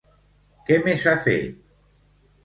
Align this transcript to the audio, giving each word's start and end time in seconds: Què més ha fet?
Què 0.69 0.77
més 0.87 1.05
ha 1.11 1.13
fet? 1.25 1.69